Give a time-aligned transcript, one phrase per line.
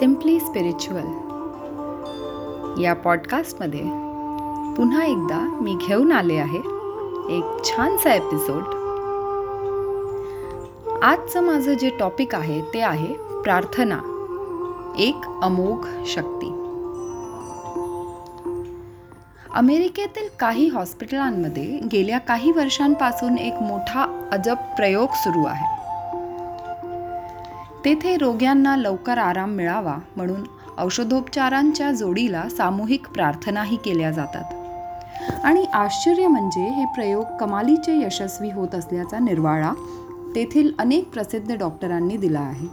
[0.00, 1.04] Simply spiritual
[2.82, 3.80] या पॉडकास्टमध्ये
[4.76, 6.58] पुन्हा एकदा मी घेऊन आले आहे
[7.36, 8.62] एक छानसा एपिसोड
[11.02, 13.98] आजचं माझं जे टॉपिक आहे ते आहे प्रार्थना
[14.98, 16.48] एक अमोघ शक्ती.
[19.54, 25.79] अमेरिकेतील काही हॉस्पिटलांमध्ये गेल्या काही वर्षांपासून एक मोठा अजब प्रयोग सुरू आहे.
[27.84, 30.44] तेथे रोग्यांना लवकर आराम मिळावा म्हणून
[30.78, 34.44] औषधोपचारांच्या जोडीला सामूहिक प्रार्थनाही केल्या जातात.
[35.44, 39.72] आणि आश्चर्य म्हणजे हे प्रयोग कमालीचे यशस्वी होत असल्याचा निर्वाळा
[40.34, 42.66] तेथील अनेक प्रसिद्ध डॉक्टरांनी दिला आहे.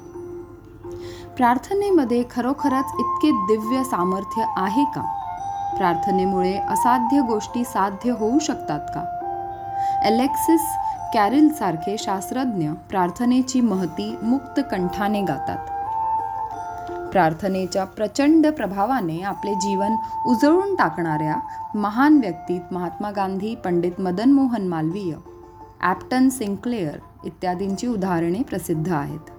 [1.38, 5.02] प्रार्थनेमध्ये खरोखरच इतके दिव्य सामर्थ्य आहे का?
[5.78, 9.14] प्रार्थनेमुळे असाध्य गोष्टी साध्य होऊ शकतात का?
[10.06, 10.62] एलेक्सिस
[11.14, 15.58] कॅरिलसारखे शास्त्रज्ञ प्रार्थनेची महती मुक्त कंठाने गातात.
[17.12, 21.36] प्रार्थनेच्या प्रचंड प्रभावाने आपले जीवन उजळून टाकणाऱ्या
[21.76, 25.16] महान व्यक्तीत महात्मा गांधी पंडित मदन मोहन मालवीय
[25.82, 29.32] ॲप्टन सिंक्लेअर इत्यादींची उदाहरणे प्रसिद्ध आहेत.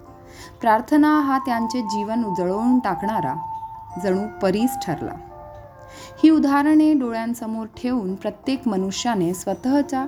[0.61, 3.33] प्रार्थना हा त्यांचे जीवन उजळवून टाकणारा
[4.03, 5.13] जणू परीस ठरला.
[6.23, 10.05] ही उदाहरणे डोळ्यांसमोर ठेवून प्रत्येक मनुष्याने स्वतःच्या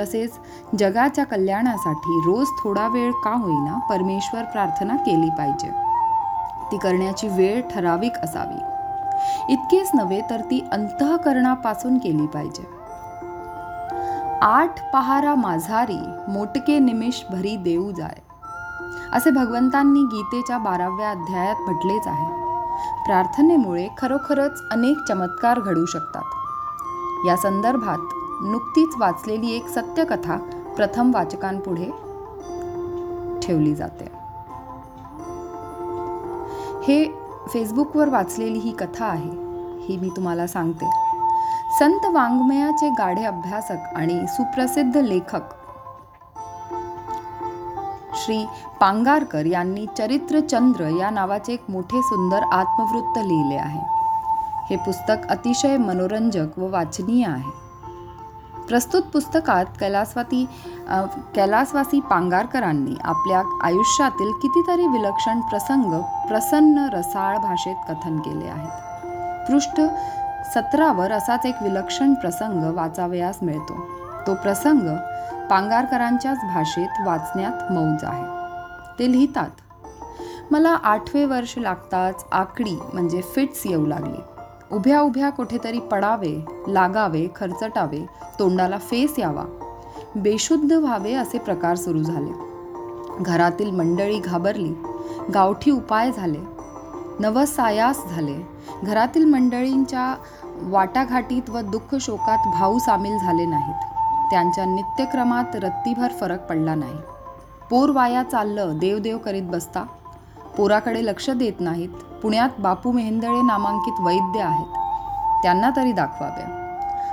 [0.00, 0.32] तसेच
[0.78, 5.70] जगाच्या कल्याणासाठी रोज थोडा वेळ का होईना परमेश्वर प्रार्थना केली पाहिजे.
[6.72, 8.60] ती करण्याची वेळ ठराविक असावी.
[9.52, 12.82] इतकेच नव्हे तर ती अंतःकरणापासून केली पाहिजे.
[14.42, 15.98] आठ पहारा माझारी
[16.28, 18.14] मोटके निमिष भरी देऊ जाय.
[19.12, 22.26] असे भगवंतांनी गीतेच्या बाराव्या अध्यायात म्हटलेच आहे.
[23.04, 26.22] प्रार्थनेमुळे खरोखरच अनेक चमत्कार घडू शकतात.
[27.26, 27.98] या संदर्भात
[28.40, 30.36] नुकतीच वाचलेली एक सत्यकथा
[30.76, 31.90] प्रथम वाचकांपुढे
[33.40, 34.04] ठेवली जाते.
[36.84, 37.04] हे
[37.48, 39.30] फेसबुकवर वाचलेली ही कथा आहे
[39.84, 40.90] ही मी तुम्हाला सांगते.
[41.78, 45.40] संत वाङ्मयाचे गाढे अभ्यासक आणि सुप्रसिद्ध लेखक
[48.14, 48.46] श्री
[48.80, 53.80] पांगारकर यांनी चरित्रचंद्र या नावाचे एक मोठे सुंदर आत्मवृत्त लिहिले आहे.
[54.70, 57.71] हे पुस्तक अतिशय मनोरंजक व वाचनीय आहे.
[58.68, 60.44] प्रस्तुत पुस्तकात कैलासवाती
[61.36, 69.50] कैलासवासी पांगारकरांनी आपल्या आयुष्यातील कितीतरी विलक्षण प्रसंग प्रसन्न रसाळ भाषेत कथन केले आहेत.
[69.50, 69.80] पृष्ठ
[70.54, 73.80] सतरावर असाच एक विलक्षण प्रसंग वाचावयास मिळतो.
[74.26, 74.88] तो प्रसंग
[75.50, 78.24] पांगारकरांच्याच भाषेत वाचण्यात मौज आहे.
[78.98, 79.50] ते लिहितात
[80.50, 84.20] मला आठवे वर्ष लागताच आकडी म्हणजे फिट्स येऊ लागली.
[84.72, 88.06] उभ्या उभ्या कुठेतरी पडावे लागावे खरचटावे
[88.38, 89.44] तोंडाला फेस यावा.
[90.16, 92.30] बेशुद्ध व्हावे असे प्रकार सुरू झाले.
[93.20, 94.74] घरातील मंडळी घाबरली.
[95.34, 96.38] गावठी उपाय झाले.
[97.20, 98.48] नवसायास झाले.
[98.84, 100.14] घरातील मंडळींच्या
[100.62, 103.80] वाटाघाटीत व दुःख शोकात भाऊ सामील झाले नाहीत.
[104.30, 106.98] त्यांच्या नित्यक्रमात रत्तीभर फरक पडला नाही.
[107.70, 109.84] पोर वाया चाललं देवदेव करीत बसता.
[110.56, 111.88] पोराकडे लक्ष देत नाहीत.
[112.22, 114.66] पुण्यात बापू मेहेंदळे नामांकित वैद्य आहेत.
[115.42, 116.62] त्यांना तरी दाखवावे.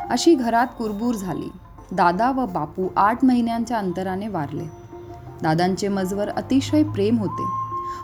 [0.10, 1.52] अशी घरात कुरबूर झाली.
[1.92, 4.64] दादा व बापू आठ महिन्यांच्या अंतराने वारले.
[5.44, 7.44] दादांचे मजवर अतिशय प्रेम होते.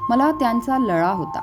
[0.10, 1.40] मला त्यांचा लळा होता.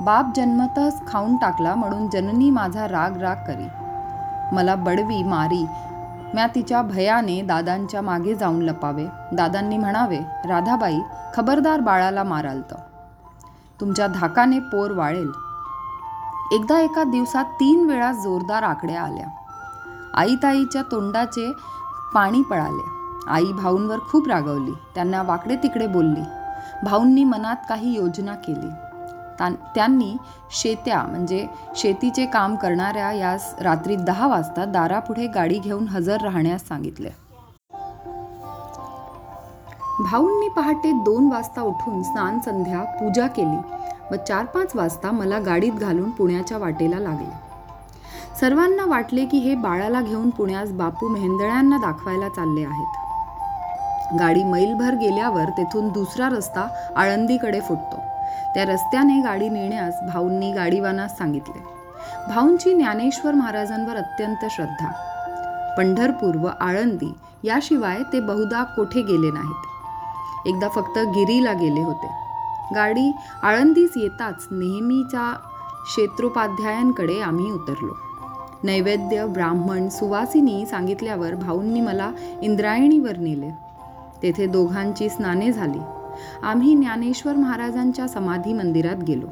[0.00, 3.68] बाप जन्मतच खाऊन टाकला म्हणून जननी माझा राग राग करी.
[4.54, 5.66] मला बडवी मारी
[6.34, 9.06] म्या तिच्या भयाने दादांच्या मागे जाऊन लपावे.
[9.32, 10.98] दादांनी म्हणावे राधाबाई
[11.34, 12.76] खबरदार बाळाला मारालतं.
[13.80, 15.30] तुमच्या धाकाने पोर वाळेल.
[16.52, 19.26] एकदा एका दिवसात तीन वेळा जोरदार आकड्या आल्या.
[20.14, 21.52] आई ताईच्या तोंडाचे
[22.14, 22.88] पाणी पळाले.
[23.26, 24.72] आई भाऊंवर खूप रागवली.
[24.94, 26.22] त्यांना वाकडे तिकडे बोलली.
[26.84, 28.70] भाऊंनी मनात काही योजना केली.
[29.74, 30.16] त्यांनी
[30.50, 37.08] शेत्या म्हणजे शेतीचे काम करणाऱ्या यास रात्री दहा वाजता दारापुढे गाडी घेऊन हजर राहण्यास सांगितले.
[40.04, 43.56] भाऊंनी पहाटे दोन वाजता उठून स्नान संध्या पूजा केली
[44.10, 47.32] व चार पाच वाजता मला गाडीत घालून पुण्याच्या वाटेला लागले.
[48.40, 52.96] सर्वांना वाटले की हे बाळाला घेऊन पुण्यास बापू मेहेंदळ्यांना दाखवायला चालले आहेत.
[54.20, 57.96] गाडी मैलभर गेल्यावर तेथून दुसरा रस्ता आळंदीकडे फुटतो.
[58.54, 61.62] त्या रस्त्याने गाडी नेण्यास भाऊंनी गाडीवानास सांगितले.
[62.28, 64.90] भाऊंची ज्ञानेश्वर महाराजांवर अत्यंत श्रद्धा.
[65.78, 67.12] पंढरपूर व आळंदी
[67.44, 69.69] याशिवाय ते बहुधा कोठे गेले नाहीत.
[70.46, 72.10] एकदा फक्त गिरीला गेले होते.
[72.74, 75.32] गाडी आळंदीस येताच नेहमीच्या
[75.84, 77.96] क्षेत्रोपाध्यायांकडे आम्ही उतरलो.
[78.62, 82.10] नैवेद्य ब्राह्मण सुवासिनी सांगितल्यावर भाऊंनी मला
[82.42, 83.50] इंद्रायणीवर नेले.
[84.22, 85.78] तेथे दोघांची स्नाने झाली.
[86.42, 89.26] आम्ही ज्ञानेश्वर महाराजांच्या समाधी मंदिरात गेलो.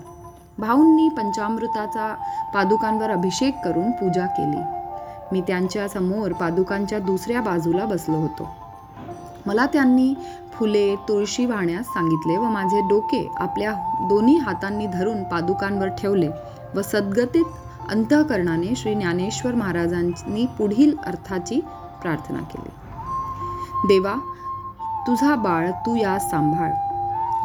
[0.58, 2.14] भाऊंनी पंचामृताचा
[2.55, 4.62] पादुकांवर अभिषेक करून पूजा केली.
[5.32, 8.49] मी त्यांच्यासमोर पादुकांच्या दुसऱ्या बाजूला बसलो होतो.
[9.46, 10.14] मला त्यांनी
[10.58, 16.28] फुले तुळशी वाहण्यास सांगितले व माझे डोके आपल्या दोन्ही हातांनी धरून पादुकांवर ठेवले
[16.75, 17.44] व सद्गतीत
[17.90, 21.60] अंतःकरणाने श्री ज्ञानेश्वर महाराजांनी पुढील अर्थाची
[22.02, 22.69] प्रार्थना केली.
[23.84, 24.14] देवा
[25.06, 26.70] तुझा बाळ तू या सांभाळ.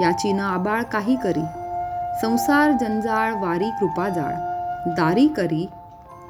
[0.02, 1.46] याची न आबाळ काही करी.
[2.22, 4.34] संसार जंजाळ वारी कृपा जाळ.
[4.92, 5.70] दारी करी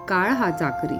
[0.07, 0.97] काळ हा चाकरी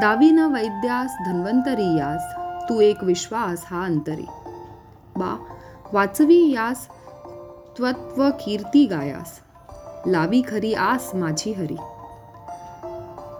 [0.00, 2.34] दावी न वैद्यास धन्वंतरी यास.
[2.68, 4.26] तू एक विश्वास हा अंतरी.
[5.18, 5.36] बा
[5.92, 6.86] वाचवी यास
[7.76, 9.38] त्वत्व कीर्ती गायास.
[10.06, 11.76] लावी खरी आस माझी हरी.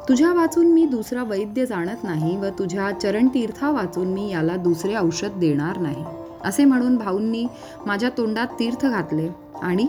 [0.08, 5.38] तुझ्या वाचून मी दुसरा वैद्य जाणत नाही व तुझ्या चरणतीर्था वाचून मी याला दुसरे औषध
[5.38, 6.04] देणार नाही
[6.44, 7.46] असे म्हणून भाऊंनी
[7.86, 9.28] माझ्या तोंडात तीर्थ घातले
[9.62, 9.86] आणि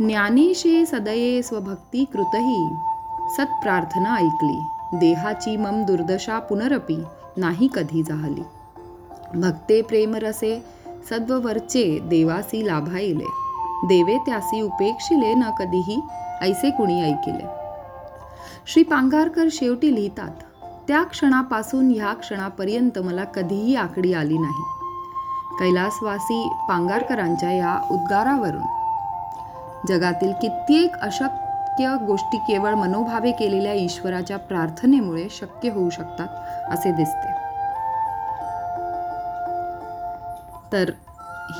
[0.00, 2.68] ज्ञानेशे सदये स्वभक्ती कृतही
[3.30, 4.58] सत्प्रार्थना ऐकली
[4.94, 6.96] देहाची मम दुर्दशा पुनरपी
[7.36, 8.42] नाही कधी जाहली.
[9.34, 13.24] भक्ते प्रेमरसे सद्ववरचे देवासी लाभाईले
[13.84, 16.00] देवे त्यासी उपेक्षिले न कधीही
[16.42, 17.46] ऐसे कुणी ऐकिले.
[18.66, 20.30] श्री पांगारकर शेवटी लिहितात
[20.88, 24.62] त्या क्षणापासून ह्या क्षणापर्यंत मला कधीही आकडी आली नाही.
[25.58, 28.62] कैलासवासी पांगारकरांच्या या उद्गारावरून.
[29.88, 36.28] जगातील कित्येक अशक्य गोष्टी केवळ मनोभावे केलेल्या ईश्वराच्या प्रार्थनेमुळे शक्य होऊ शकतात
[36.70, 37.47] असे दिसते.
[40.72, 40.90] तर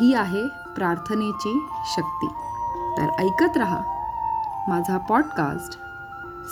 [0.01, 0.43] ही आहे
[0.75, 1.67] प्रार्थनेची
[1.97, 2.29] शक्ती.
[2.99, 3.83] तर ऐकत रहा
[4.69, 5.73] माझा पॉडकास्ट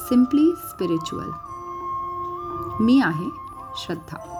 [0.08, 1.30] सिम्पली स्पिरिच्युअल
[2.80, 3.28] मी आहे
[3.76, 4.35] श्रद्धा.